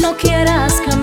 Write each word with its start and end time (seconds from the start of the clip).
No 0.00 0.16
quieras 0.16 0.74
cambiar 0.80 0.97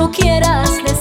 no 0.00 0.10
quieras 0.10 0.82
decir. 0.82 0.99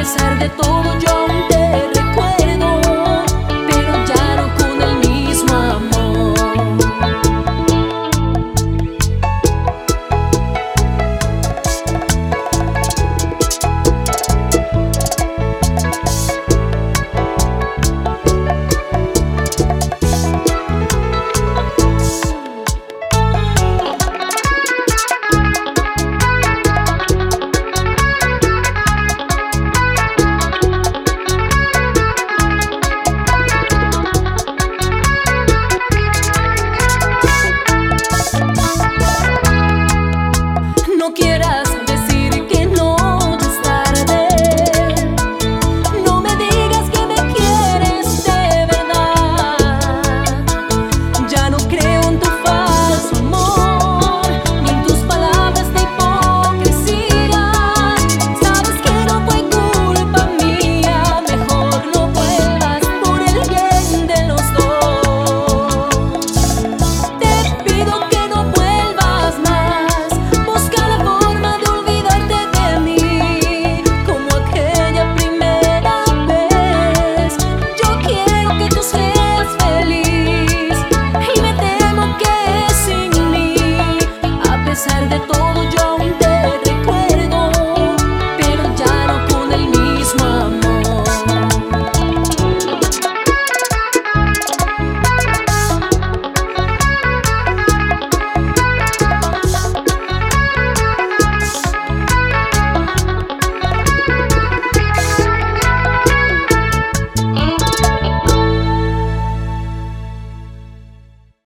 pesar 0.00 0.38
de 0.38 0.48
todo 0.48 0.98
yo 0.98 1.26
te 1.50 1.99